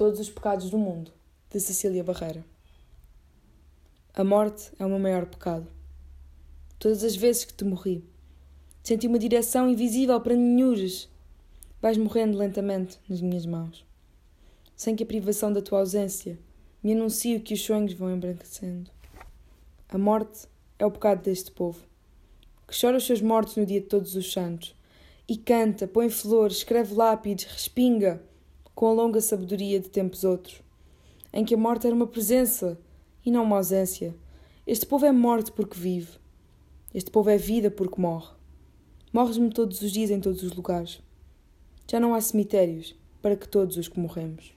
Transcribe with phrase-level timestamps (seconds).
[0.00, 1.12] todos os pecados do mundo,
[1.50, 2.42] de Cecília Barreira.
[4.14, 5.66] A morte é o meu maior pecado.
[6.78, 8.02] Todas as vezes que te morri,
[8.82, 11.06] senti uma direção invisível para ninhures.
[11.82, 13.84] Vais morrendo lentamente nas minhas mãos,
[14.74, 16.38] sem que a privação da tua ausência
[16.82, 18.90] me anuncie que os sonhos vão embranquecendo.
[19.86, 20.48] A morte
[20.78, 21.82] é o pecado deste povo,
[22.66, 24.74] que chora os seus mortos no dia de todos os santos,
[25.28, 28.29] e canta, põe flores, escreve lápides, respinga,
[28.80, 30.62] com a longa sabedoria de tempos outros,
[31.34, 32.80] em que a morte era uma presença
[33.22, 34.16] e não uma ausência.
[34.66, 36.12] Este povo é morte porque vive.
[36.94, 38.32] Este povo é vida porque morre.
[39.12, 41.02] Morres-me todos os dias em todos os lugares.
[41.90, 44.54] Já não há cemitérios para que todos os que morremos.